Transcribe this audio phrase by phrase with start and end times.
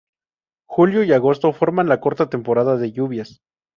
[0.67, 3.41] Julio y agosto forman la corta temporada de lluvias.